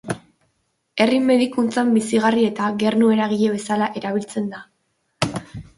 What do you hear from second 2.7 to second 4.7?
gernu eragile bezala erabiltzen da.